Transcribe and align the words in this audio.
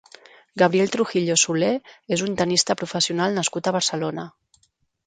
Gabriel 0.61 0.89
Trujillo-Soler 0.95 1.69
és 2.17 2.25
un 2.29 2.41
tennista 2.41 2.79
professional 2.83 3.39
nascut 3.41 3.67
a 3.73 3.77
Barcelona. 3.79 4.27